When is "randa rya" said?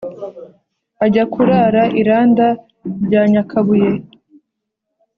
2.07-3.21